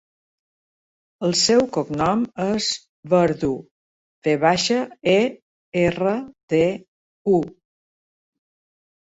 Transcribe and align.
El 1.25 1.33
seu 1.41 1.59
cognom 1.75 2.23
és 2.45 2.69
Verdu: 3.11 3.51
ve 4.29 4.35
baixa, 4.47 4.79
e, 5.13 5.15
erra, 5.85 6.17
de, 6.57 6.65
u. 7.35 7.45